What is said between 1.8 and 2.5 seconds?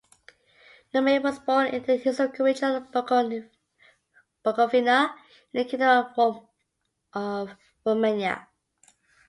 the historical